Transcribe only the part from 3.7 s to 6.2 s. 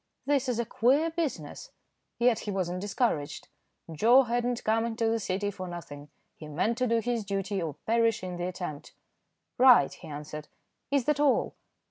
Joe had not come into the City for nothing.